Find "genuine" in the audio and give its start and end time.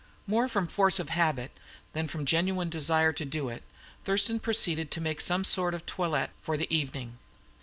2.25-2.69